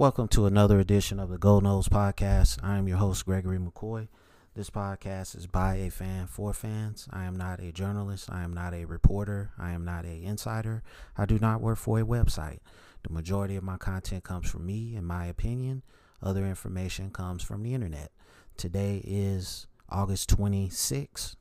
[0.00, 2.58] Welcome to another edition of the Gold Nose Podcast.
[2.62, 4.08] I am your host, Gregory McCoy.
[4.54, 7.06] This podcast is by a fan for fans.
[7.12, 8.30] I am not a journalist.
[8.32, 9.50] I am not a reporter.
[9.58, 10.82] I am not a insider.
[11.18, 12.60] I do not work for a website.
[13.02, 15.82] The majority of my content comes from me, in my opinion.
[16.22, 18.10] Other information comes from the internet.
[18.56, 21.36] Today is August 26,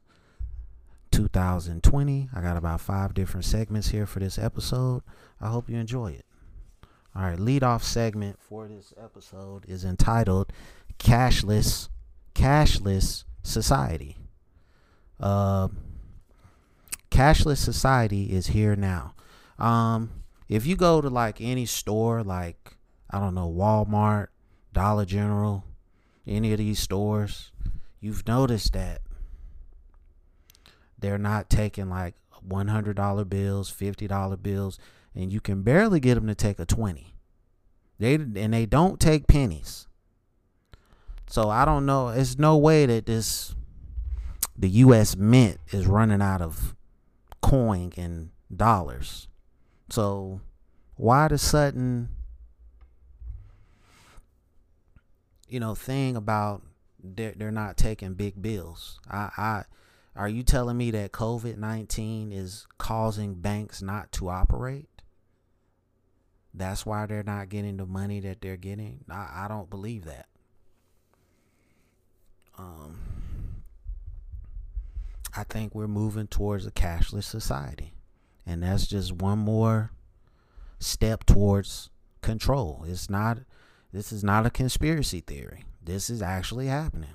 [1.11, 2.29] 2020.
[2.35, 5.03] I got about five different segments here for this episode.
[5.39, 6.25] I hope you enjoy it.
[7.15, 10.53] All right, lead off segment for this episode is entitled
[10.99, 11.89] Cashless
[12.35, 14.17] Cashless Society.
[15.19, 15.69] Uh,
[17.09, 19.15] cashless society is here now.
[19.57, 22.77] Um, if you go to like any store, like
[23.09, 24.27] I don't know, Walmart,
[24.71, 25.65] Dollar General,
[26.27, 27.51] any of these stores,
[27.99, 29.01] you've noticed that
[30.97, 32.15] they're not taking like
[32.47, 34.79] $100 bills, $50 bills
[35.15, 37.13] and you can barely get them to take a 20
[37.99, 39.87] they and they don't take pennies.
[41.27, 42.09] So i don't know.
[42.09, 43.53] It's no way that this
[44.57, 46.75] the us mint is running out of
[47.41, 49.27] coin and dollars.
[49.89, 50.41] So
[50.95, 52.09] why the sudden
[55.47, 56.61] you know thing about
[57.03, 58.99] they're, they're not taking big bills?
[59.09, 59.63] I i
[60.19, 64.89] are you telling me that covid-19 is causing banks not to operate
[66.53, 69.05] that's why they're not getting the money that they're getting.
[69.09, 70.27] I, I don't believe that.
[72.57, 72.99] Um,
[75.35, 77.93] I think we're moving towards a cashless society.
[78.45, 79.91] And that's just one more
[80.79, 82.83] step towards control.
[82.87, 83.39] It's not
[83.91, 85.65] this is not a conspiracy theory.
[85.83, 87.09] This is actually happening.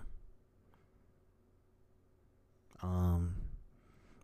[2.84, 3.34] Um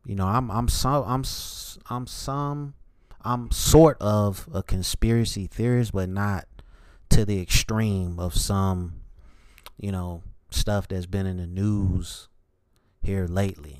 [0.06, 1.24] you know, I'm I'm so I'm
[1.88, 2.74] I'm some
[3.22, 6.46] I'm sort of a conspiracy theorist, but not
[7.10, 9.02] to the extreme of some,
[9.78, 12.28] you know, stuff that's been in the news
[13.02, 13.78] here lately.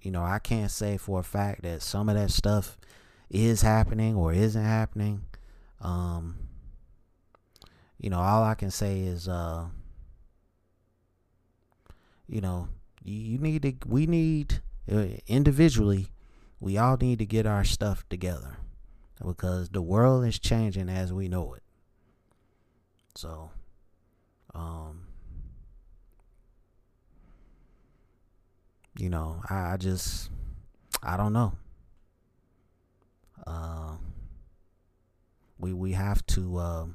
[0.00, 2.78] You know, I can't say for a fact that some of that stuff
[3.28, 5.22] is happening or isn't happening.
[5.80, 6.36] Um,
[7.98, 9.66] you know, all I can say is, uh,
[12.28, 12.68] you know,
[13.08, 16.08] you need to, we need, uh, individually,
[16.60, 18.58] we all need to get our stuff together
[19.24, 21.62] because the world is changing as we know it.
[23.14, 23.50] So,
[24.54, 25.06] um,
[28.98, 30.30] you know, I, I just,
[31.02, 31.52] I don't know.
[33.46, 33.96] Uh,
[35.58, 36.86] we we have to uh,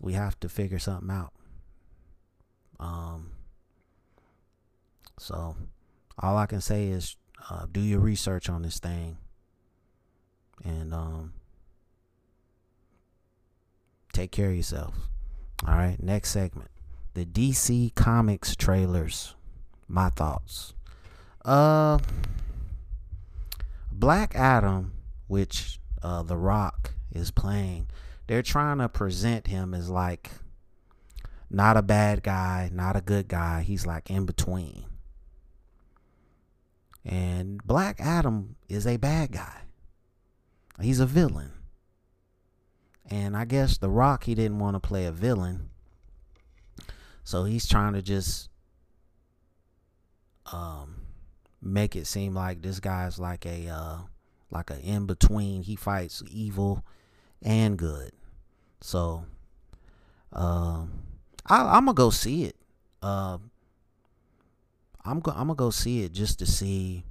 [0.00, 1.32] we have to figure something out.
[2.80, 3.32] Um,
[5.18, 5.54] so
[6.18, 7.16] all I can say is
[7.48, 9.18] uh, do your research on this thing
[10.64, 11.32] and um,
[14.12, 14.94] take care of yourself.
[15.66, 16.70] All right, next segment.
[17.14, 19.34] The DC Comics trailers.
[19.88, 20.74] My thoughts.
[21.44, 21.98] Uh
[23.90, 24.92] Black Adam,
[25.26, 27.88] which uh The Rock is playing,
[28.26, 30.30] they're trying to present him as like
[31.50, 33.62] not a bad guy, not a good guy.
[33.62, 34.84] He's like in between.
[37.04, 39.62] And Black Adam is a bad guy.
[40.80, 41.52] He's a villain.
[43.10, 45.70] And I guess The Rock, he didn't want to play a villain.
[47.24, 48.48] So he's trying to just
[50.52, 51.02] um,
[51.60, 53.98] make it seem like this guy's like a uh,
[54.50, 55.62] like a in between.
[55.62, 56.84] He fights evil
[57.42, 58.12] and good.
[58.80, 59.24] So
[60.32, 61.02] um,
[61.46, 62.56] I, am gonna go see it.
[63.02, 63.38] Uh,
[65.04, 67.04] I'm go- I'm gonna go see it just to see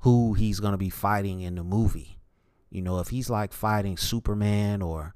[0.00, 2.18] who he's gonna be fighting in the movie.
[2.70, 5.14] You know, if he's like fighting Superman or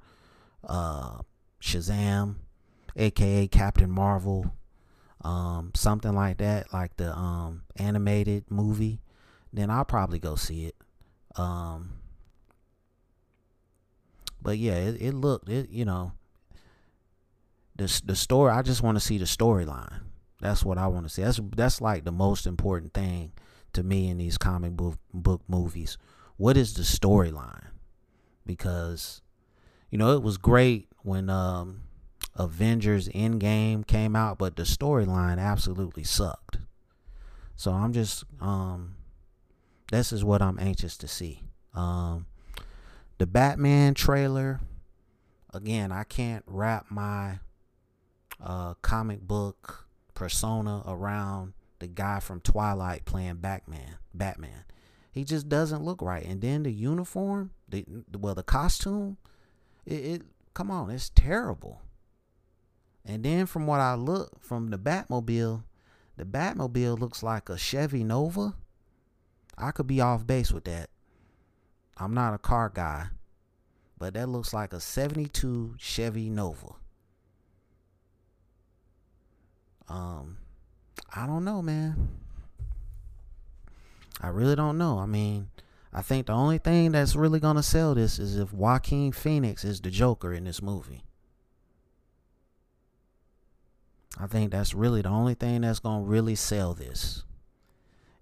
[0.64, 1.18] uh,
[1.60, 2.36] Shazam,
[2.96, 4.52] aka Captain Marvel,
[5.22, 9.00] um, something like that, like the um, animated movie,
[9.52, 10.76] then I'll probably go see it.
[11.36, 11.92] Um,
[14.42, 16.12] but yeah, it, it looked it you know
[17.76, 18.52] the the story.
[18.52, 20.00] I just want to see the storyline.
[20.40, 21.22] That's what I want to see.
[21.22, 23.32] That's that's like the most important thing
[23.72, 25.98] to me in these comic book book movies.
[26.36, 27.66] What is the storyline?
[28.44, 29.22] Because
[29.90, 31.82] you know it was great when um,
[32.34, 36.58] Avengers Endgame came out, but the storyline absolutely sucked.
[37.54, 38.96] So I'm just um,
[39.90, 41.42] this is what I'm anxious to see.
[41.74, 42.26] Um,
[43.18, 44.60] the Batman trailer.
[45.54, 47.38] Again, I can't wrap my
[48.46, 53.98] uh, comic book persona around the guy from Twilight playing Batman.
[54.14, 54.64] Batman.
[55.10, 56.24] He just doesn't look right.
[56.24, 57.84] And then the uniform, the
[58.16, 59.16] well, the costume,
[59.84, 60.22] It, it
[60.54, 61.82] come on, it's terrible.
[63.04, 65.64] And then from what I look from the Batmobile,
[66.16, 68.54] the Batmobile looks like a Chevy Nova.
[69.58, 70.90] I could be off base with that.
[71.96, 73.06] I'm not a car guy,
[73.98, 76.74] but that looks like a 72 Chevy Nova.
[79.88, 80.38] Um,
[81.14, 82.08] I don't know, man.
[84.20, 84.98] I really don't know.
[84.98, 85.48] I mean,
[85.92, 89.80] I think the only thing that's really gonna sell this is if Joaquin Phoenix is
[89.80, 91.04] the Joker in this movie.
[94.18, 97.24] I think that's really the only thing that's gonna really sell this.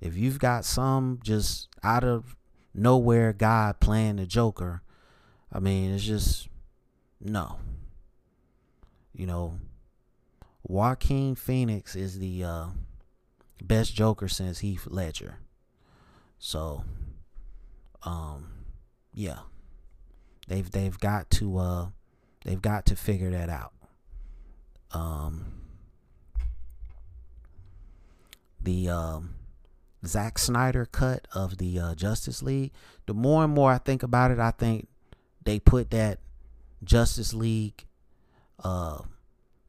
[0.01, 2.37] If you've got some just out of
[2.75, 4.83] nowhere guy playing the Joker,
[5.53, 6.49] I mean, it's just
[7.21, 7.59] no.
[9.15, 9.61] You know,
[10.65, 12.67] Joaquin Phoenix is the uh,
[13.63, 15.39] best Joker since Heath Ledger.
[16.39, 16.85] So,
[18.03, 18.49] um,
[19.13, 19.41] yeah,
[20.49, 21.87] they've they've got to uh,
[22.45, 23.73] they've got to figure that out.
[24.93, 25.53] Um,
[28.61, 29.35] the um,
[30.07, 32.73] Zack Snyder cut of the uh, Justice League.
[33.07, 34.89] The more and more I think about it, I think
[35.45, 36.21] they put that
[36.83, 37.85] Justice League
[38.63, 39.01] uh,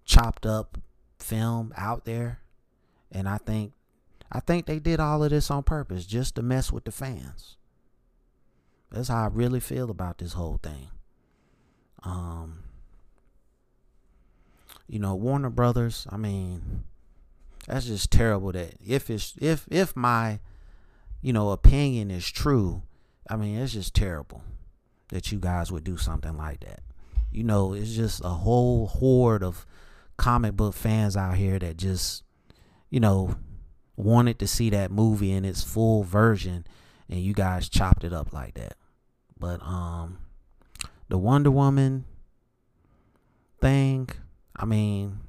[0.06, 0.78] chopped up
[1.20, 2.40] film out there,
[3.12, 3.74] and I think
[4.32, 7.58] I think they did all of this on purpose just to mess with the fans.
[8.92, 10.90] That's how I really feel about this whole thing.
[12.04, 12.64] Um,
[14.88, 16.08] you know, Warner Brothers.
[16.10, 16.84] I mean,
[17.68, 18.52] that's just terrible.
[18.52, 20.40] That if it's if if my,
[21.22, 22.84] you know, opinion is true,
[23.30, 24.44] I mean, it's just terrible
[25.10, 26.82] that you guys would do something like that.
[27.32, 29.66] You know, it's just a whole horde of
[30.18, 32.24] comic book fans out here that just,
[32.90, 33.36] you know,
[33.96, 36.66] wanted to see that movie in its full version
[37.10, 38.76] and you guys chopped it up like that.
[39.40, 40.20] But um
[41.08, 42.06] the Wonder Woman
[43.62, 44.10] thing,
[44.56, 45.20] I mean,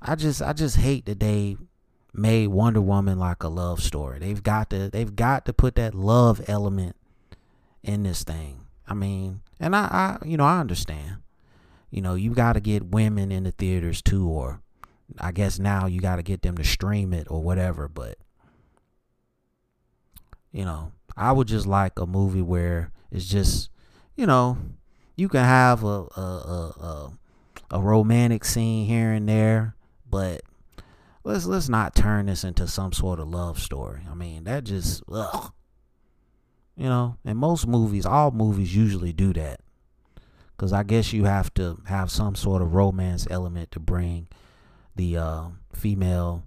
[0.00, 1.56] I just I just hate that they
[2.12, 4.18] made Wonder Woman like a love story.
[4.18, 6.96] They've got to they've got to put that love element
[7.82, 8.66] in this thing.
[8.86, 11.18] I mean, and I, I you know, I understand
[11.92, 14.62] you know, you got to get women in the theaters too, or
[15.20, 17.86] I guess now you got to get them to stream it or whatever.
[17.86, 18.16] But,
[20.50, 23.68] you know, I would just like a movie where it's just,
[24.16, 24.56] you know,
[25.16, 25.86] you can have a
[26.16, 27.12] a a, a,
[27.72, 29.76] a romantic scene here and there,
[30.08, 30.40] but
[31.24, 34.00] let's let's not turn this into some sort of love story.
[34.10, 35.52] I mean, that just ugh.
[36.74, 39.60] You know, and most movies, all movies usually do that
[40.62, 44.28] because I guess you have to have some sort of romance element to bring
[44.94, 46.44] the uh, female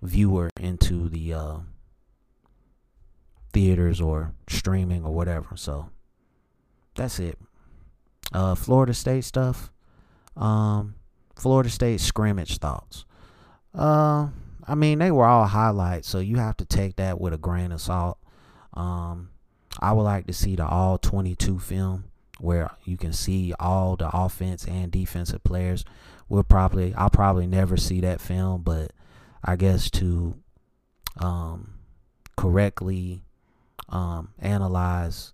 [0.00, 1.56] viewer into the uh,
[3.52, 5.54] theaters or streaming or whatever.
[5.54, 5.90] So
[6.94, 7.38] that's it.
[8.32, 9.70] Uh, Florida State stuff.
[10.34, 10.94] Um,
[11.38, 13.04] Florida State scrimmage thoughts.
[13.74, 14.28] Uh,
[14.66, 17.70] I mean, they were all highlights, so you have to take that with a grain
[17.70, 18.16] of salt.
[18.72, 19.28] Um,
[19.78, 22.04] I would like to see the all 22 film
[22.38, 25.84] where you can see all the offense and defensive players.
[26.28, 28.92] We'll probably I'll probably never see that film, but
[29.44, 30.34] I guess to
[31.18, 31.74] um,
[32.36, 33.22] correctly
[33.88, 35.32] um, analyze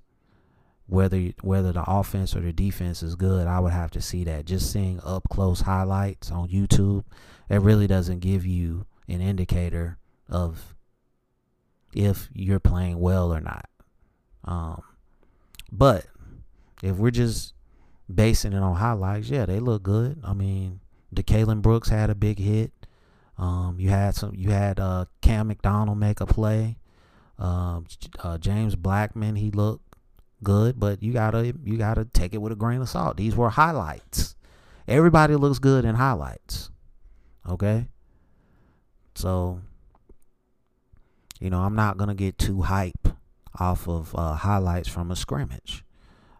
[0.86, 4.44] whether whether the offense or the defense is good, I would have to see that.
[4.44, 7.04] Just seeing up close highlights on YouTube,
[7.48, 10.74] it really doesn't give you an indicator of
[11.94, 13.68] if you're playing well or not.
[14.44, 14.82] Um,
[15.70, 16.04] but
[16.82, 17.54] if we're just
[18.12, 20.20] basing it on highlights, yeah, they look good.
[20.24, 20.80] I mean,
[21.14, 22.72] DeCalon Brooks had a big hit.
[23.38, 24.34] Um, you had some.
[24.34, 26.76] You had uh, Cam McDonald make a play.
[27.38, 27.86] Um,
[28.22, 29.96] uh, James Blackman, he looked
[30.42, 33.16] good, but you gotta you gotta take it with a grain of salt.
[33.16, 34.36] These were highlights.
[34.86, 36.70] Everybody looks good in highlights.
[37.48, 37.88] Okay.
[39.14, 39.60] So,
[41.40, 43.08] you know, I'm not gonna get too hype
[43.58, 45.84] off of uh, highlights from a scrimmage.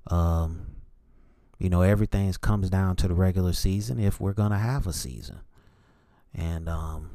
[0.09, 0.66] Um,
[1.59, 5.40] you know, everything comes down to the regular season if we're gonna have a season,
[6.35, 7.11] and um,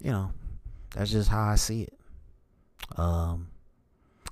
[0.00, 0.32] you know,
[0.94, 1.98] that's just how I see it.
[2.96, 3.48] Um,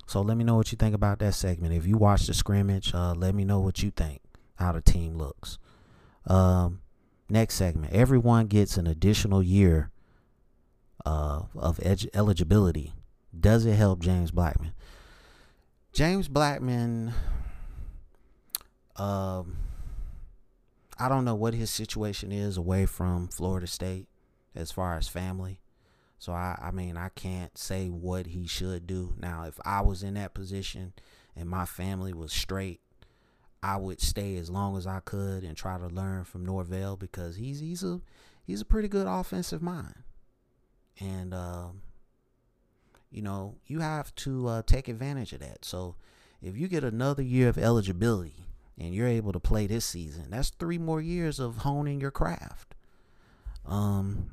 [0.07, 1.73] so let me know what you think about that segment.
[1.73, 4.21] If you watch the scrimmage, uh, let me know what you think,
[4.57, 5.59] how the team looks.
[6.27, 6.83] Um,
[7.31, 9.91] next segment, everyone gets an additional year
[11.07, 12.93] uh, of ed- eligibility
[13.39, 14.73] does it help James Blackman?
[15.93, 17.13] James Blackman,
[18.97, 19.57] um,
[20.99, 24.09] I don't know what his situation is away from Florida State
[24.55, 25.61] as far as family.
[26.19, 29.15] So I, I mean, I can't say what he should do.
[29.19, 30.93] Now, if I was in that position
[31.35, 32.81] and my family was straight,
[33.63, 37.37] I would stay as long as I could and try to learn from Norvell because
[37.37, 38.01] he's he's a
[38.45, 40.03] he's a pretty good offensive mind,
[40.99, 41.83] and um,
[43.13, 45.65] you know you have to uh, take advantage of that.
[45.65, 45.97] So
[46.41, 48.47] if you get another year of eligibility
[48.79, 52.75] and you're able to play this season, that's three more years of honing your craft.
[53.67, 54.33] Um,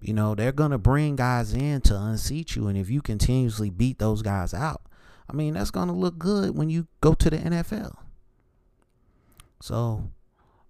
[0.00, 3.98] you know, they're gonna bring guys in to unseat you, and if you continuously beat
[3.98, 4.82] those guys out,
[5.30, 7.96] I mean, that's gonna look good when you go to the NFL.
[9.60, 10.10] So,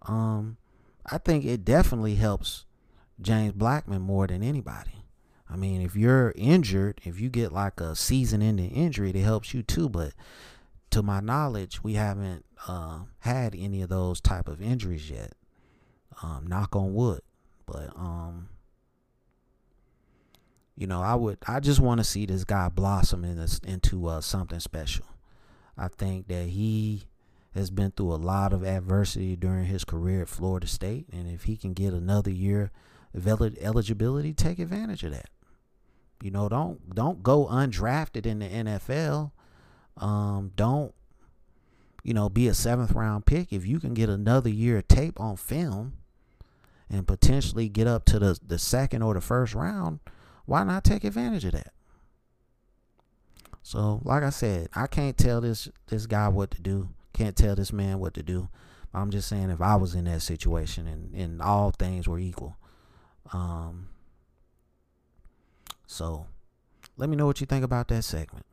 [0.02, 0.56] um,
[1.06, 2.64] I think it definitely helps
[3.20, 4.93] James Blackman more than anybody.
[5.54, 9.62] I mean, if you're injured, if you get like a season-ending injury, it helps you
[9.62, 9.88] too.
[9.88, 10.12] But
[10.90, 15.34] to my knowledge, we haven't uh, had any of those type of injuries yet.
[16.24, 17.20] Um, knock on wood.
[17.66, 18.48] But um,
[20.76, 24.08] you know, I would, I just want to see this guy blossom in this, into
[24.08, 25.06] uh, something special.
[25.78, 27.04] I think that he
[27.54, 31.44] has been through a lot of adversity during his career at Florida State, and if
[31.44, 32.72] he can get another year
[33.14, 35.30] of eligibility, take advantage of that.
[36.22, 39.32] You know, don't don't go undrafted in the NFL.
[39.96, 40.94] Um, don't
[42.02, 45.20] you know be a seventh round pick if you can get another year of tape
[45.20, 45.94] on film
[46.90, 50.00] and potentially get up to the the second or the first round
[50.46, 51.72] why not take advantage of that?
[53.62, 56.90] So, like I said, I can't tell this this guy what to do.
[57.14, 58.48] Can't tell this man what to do.
[58.92, 62.56] I'm just saying if I was in that situation and, and all things were equal.
[63.32, 63.88] Um
[65.86, 66.26] so
[66.96, 68.46] let me know what you think about that segment.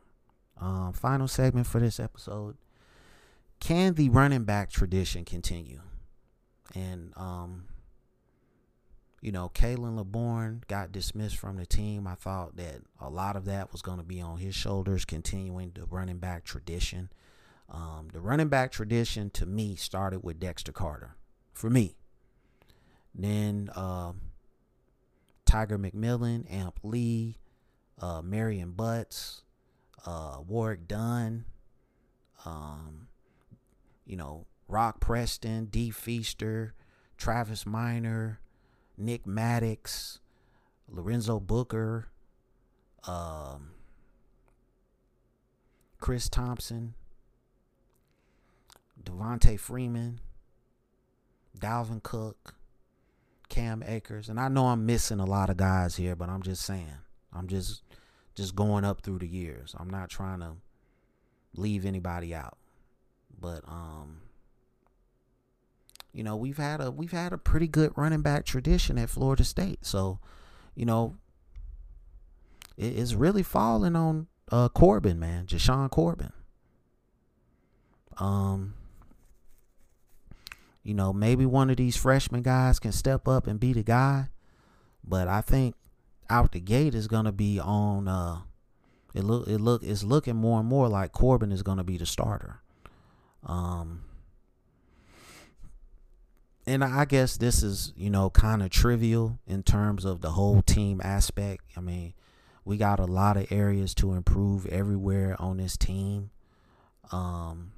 [0.59, 2.57] Um, final segment for this episode.
[3.59, 5.81] Can the running back tradition continue?
[6.75, 7.65] And um
[9.21, 12.07] you know, Khalan Laborn got dismissed from the team.
[12.07, 15.71] I thought that a lot of that was going to be on his shoulders, continuing
[15.75, 17.11] the running back tradition.
[17.69, 21.15] Um, the running back tradition to me started with Dexter Carter,
[21.53, 21.95] for me.
[23.13, 24.13] Then uh,
[25.51, 27.35] Tiger McMillon, Amp Lee,
[27.99, 29.41] uh, Marion Butts,
[30.05, 31.43] uh, Warrick Dunn,
[32.45, 33.09] um,
[34.05, 36.73] you know, Rock Preston, D Feaster,
[37.17, 38.39] Travis Minor,
[38.97, 40.21] Nick Maddox,
[40.87, 42.07] Lorenzo Booker,
[43.05, 43.71] um,
[45.99, 46.93] Chris Thompson,
[49.03, 50.21] Devonta Freeman,
[51.59, 52.55] Dalvin Cook,
[53.51, 56.63] Cam Akers, and I know I'm missing a lot of guys here, but I'm just
[56.63, 56.87] saying.
[57.33, 57.83] I'm just
[58.33, 59.75] just going up through the years.
[59.77, 60.53] I'm not trying to
[61.53, 62.57] leave anybody out.
[63.39, 64.21] But um
[66.13, 69.43] you know, we've had a we've had a pretty good running back tradition at Florida
[69.43, 69.85] State.
[69.85, 70.19] So,
[70.73, 71.17] you know,
[72.77, 76.31] it, it's really falling on uh, Corbin, man, Jashaun Corbin.
[78.17, 78.75] Um,
[80.83, 84.29] you know, maybe one of these freshman guys can step up and be the guy,
[85.03, 85.75] but I think
[86.29, 88.07] out the gate is gonna be on.
[88.07, 88.39] Uh,
[89.13, 92.05] it look it look it's looking more and more like Corbin is gonna be the
[92.05, 92.61] starter.
[93.45, 94.03] Um,
[96.65, 100.61] and I guess this is, you know, kind of trivial in terms of the whole
[100.61, 101.63] team aspect.
[101.75, 102.13] I mean,
[102.63, 106.29] we got a lot of areas to improve everywhere on this team.
[107.11, 107.73] Um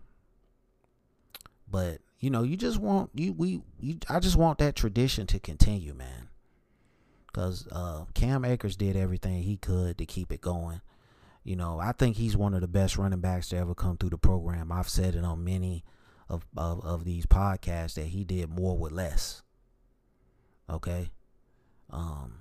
[1.74, 5.40] but you know, you just want you we you, I just want that tradition to
[5.40, 6.30] continue, man.
[7.34, 10.82] Cuz uh Cam Akers did everything he could to keep it going.
[11.44, 14.12] You know, I think he's one of the best running backs to ever come through
[14.12, 14.72] the program.
[14.72, 15.84] I've said it on many
[16.30, 19.42] of, of, of these podcasts that he did more with less.
[20.70, 21.10] Okay.
[21.90, 22.36] Um,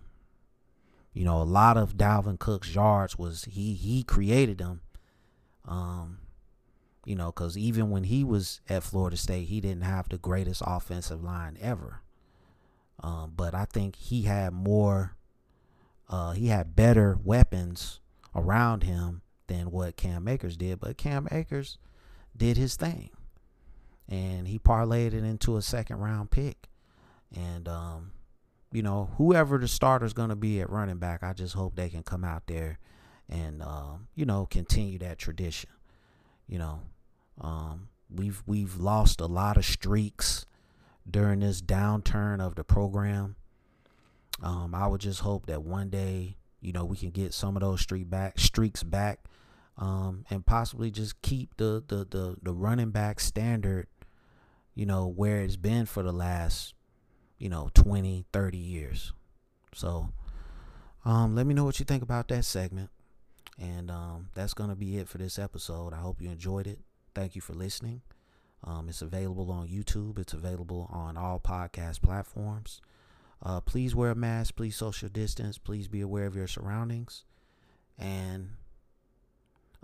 [1.15, 4.83] you know, a lot of Dalvin Cook's yards was he he created them.
[5.65, 6.19] Um,
[7.05, 10.63] you know, because even when he was at Florida State, he didn't have the greatest
[10.65, 12.01] offensive line ever.
[13.01, 15.17] Um, but I think he had more,
[16.09, 18.01] uh, he had better weapons
[18.35, 20.81] around him than what Cam Akers did.
[20.81, 21.79] But Cam Akers
[22.37, 23.11] did his thing
[24.09, 26.69] and he parlayed it into a second round pick.
[27.35, 28.13] And um,
[28.73, 32.03] you know, whoever the starter's gonna be at running back, I just hope they can
[32.03, 32.79] come out there
[33.29, 35.71] and um, you know continue that tradition.
[36.53, 36.81] You know,
[37.41, 40.45] um, we've we've lost a lot of streaks
[41.11, 43.37] during this downturn of the program.
[44.43, 47.63] Um, I would just hope that one day, you know, we can get some of
[47.63, 49.21] those streak back streaks back,
[49.79, 53.87] um, and possibly just keep the, the the the running back standard
[54.75, 56.75] you know, where it's been for the last,
[57.39, 59.13] you know, 20, 30 years.
[59.75, 60.13] So,
[61.05, 62.89] Um, let me know what you think about that segment.
[63.63, 65.93] And um, that's going to be it for this episode.
[65.93, 66.81] I hope you enjoyed it.
[67.15, 68.03] Thank you for listening.
[68.65, 72.81] Um, it's available on YouTube, it's available on all podcast platforms.
[73.45, 77.25] Uh, please wear a mask, please social distance, please be aware of your surroundings,
[77.99, 78.51] and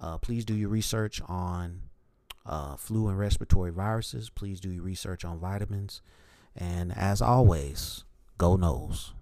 [0.01, 1.83] uh, please do your research on
[2.47, 4.31] uh, flu and respiratory viruses.
[4.31, 6.01] Please do your research on vitamins.
[6.57, 8.05] And as always,
[8.39, 9.13] go Noles.